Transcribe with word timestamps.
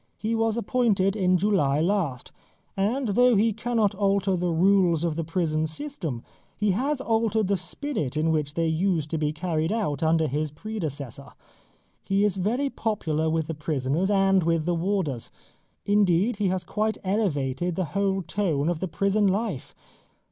He 0.17 0.33
was 0.33 0.57
appointed 0.57 1.15
in 1.15 1.37
July 1.37 1.79
last, 1.79 2.31
and 2.75 3.09
though 3.09 3.35
he 3.35 3.53
cannot 3.53 3.93
alter 3.93 4.35
the 4.35 4.49
rules 4.49 5.03
of 5.03 5.15
the 5.15 5.23
prison 5.23 5.67
system, 5.67 6.23
he 6.57 6.71
has 6.71 7.01
altered 7.01 7.47
the 7.49 7.55
spirit 7.55 8.17
in 8.17 8.31
which 8.31 8.55
they 8.55 8.65
used 8.65 9.11
to 9.11 9.19
be 9.19 9.31
carried 9.31 9.71
out 9.71 10.01
under 10.01 10.25
his 10.27 10.49
predecessor. 10.49 11.33
He 12.03 12.23
is 12.23 12.37
very 12.37 12.71
popular 12.71 13.29
with 13.29 13.45
the 13.45 13.53
prisoners 13.53 14.09
and 14.09 14.41
with 14.41 14.65
the 14.65 14.73
warders. 14.73 15.29
Indeed 15.85 16.37
he 16.37 16.47
has 16.47 16.63
quite 16.63 16.97
elevated 17.03 17.75
the 17.75 17.85
whole 17.93 18.23
tone 18.23 18.69
of 18.69 18.79
the 18.79 18.87
prison 18.87 19.27
life. 19.27 19.75